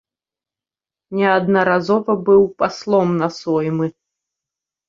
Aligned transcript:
Неаднаразова 1.19 2.13
быў 2.31 2.41
паслом 2.63 3.09
на 3.21 3.27
соймы. 3.39 3.87